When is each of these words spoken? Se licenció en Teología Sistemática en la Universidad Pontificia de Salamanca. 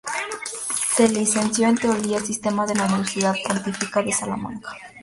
Se 0.95 1.07
licenció 1.09 1.67
en 1.67 1.75
Teología 1.77 2.19
Sistemática 2.19 2.71
en 2.71 2.87
la 2.87 2.89
Universidad 2.95 3.35
Pontificia 3.47 4.01
de 4.01 4.11
Salamanca. 4.11 4.75